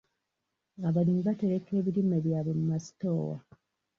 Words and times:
Abalimi 0.87 1.21
batereka 1.27 1.69
ebirime 1.79 2.17
byabwe 2.25 2.51
mu 2.57 2.63
masitoowa. 2.71 3.37